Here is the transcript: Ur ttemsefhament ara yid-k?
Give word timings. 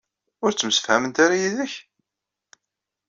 Ur 0.43 0.51
ttemsefhament 0.51 1.17
ara 1.25 1.35
yid-k? 1.41 1.73